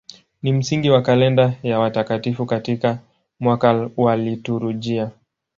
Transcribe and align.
Ni 0.43 0.53
msingi 0.53 0.89
wa 0.89 1.01
kalenda 1.01 1.53
ya 1.63 1.79
watakatifu 1.79 2.45
katika 2.45 2.99
mwaka 3.39 3.89
wa 3.97 4.15
liturujia. 4.15 5.11